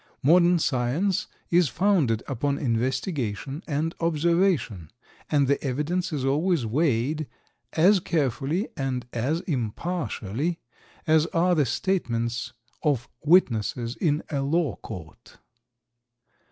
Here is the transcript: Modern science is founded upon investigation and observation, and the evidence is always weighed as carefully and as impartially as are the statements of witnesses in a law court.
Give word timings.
Modern 0.23 0.57
science 0.57 1.27
is 1.51 1.69
founded 1.69 2.23
upon 2.27 2.57
investigation 2.57 3.61
and 3.67 3.93
observation, 3.99 4.89
and 5.29 5.45
the 5.47 5.63
evidence 5.63 6.11
is 6.11 6.25
always 6.25 6.65
weighed 6.65 7.27
as 7.73 7.99
carefully 7.99 8.67
and 8.75 9.05
as 9.13 9.41
impartially 9.41 10.59
as 11.05 11.27
are 11.27 11.53
the 11.53 11.67
statements 11.67 12.51
of 12.81 13.07
witnesses 13.23 13.95
in 13.95 14.23
a 14.31 14.41
law 14.41 14.77
court. 14.77 15.37